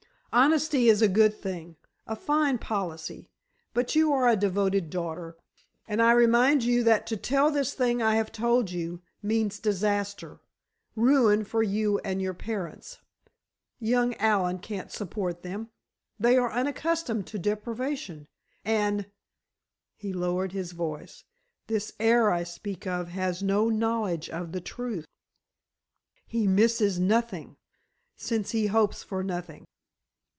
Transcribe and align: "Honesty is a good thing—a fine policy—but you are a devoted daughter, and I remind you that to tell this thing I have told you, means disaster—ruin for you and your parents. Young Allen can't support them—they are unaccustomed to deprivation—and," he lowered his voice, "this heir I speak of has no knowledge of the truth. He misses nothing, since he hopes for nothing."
"Honesty 0.33 0.87
is 0.87 1.01
a 1.01 1.09
good 1.09 1.33
thing—a 1.35 2.15
fine 2.15 2.57
policy—but 2.57 3.95
you 3.95 4.13
are 4.13 4.29
a 4.29 4.37
devoted 4.37 4.89
daughter, 4.89 5.35
and 5.89 6.01
I 6.01 6.13
remind 6.13 6.63
you 6.63 6.85
that 6.85 7.05
to 7.07 7.17
tell 7.17 7.51
this 7.51 7.73
thing 7.73 8.01
I 8.01 8.15
have 8.15 8.31
told 8.31 8.71
you, 8.71 9.01
means 9.21 9.59
disaster—ruin 9.59 11.43
for 11.43 11.61
you 11.63 11.99
and 12.05 12.21
your 12.21 12.33
parents. 12.33 12.99
Young 13.77 14.13
Allen 14.19 14.59
can't 14.59 14.89
support 14.89 15.43
them—they 15.43 16.37
are 16.37 16.49
unaccustomed 16.53 17.27
to 17.27 17.37
deprivation—and," 17.37 19.07
he 19.97 20.13
lowered 20.13 20.53
his 20.53 20.71
voice, 20.71 21.25
"this 21.67 21.91
heir 21.99 22.31
I 22.31 22.43
speak 22.43 22.87
of 22.87 23.09
has 23.09 23.43
no 23.43 23.67
knowledge 23.69 24.29
of 24.29 24.53
the 24.53 24.61
truth. 24.61 25.07
He 26.25 26.47
misses 26.47 26.97
nothing, 27.01 27.57
since 28.15 28.51
he 28.51 28.67
hopes 28.67 29.03
for 29.03 29.25
nothing." 29.25 29.67